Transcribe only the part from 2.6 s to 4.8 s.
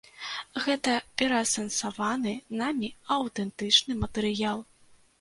намі аўтэнтычны матэрыял.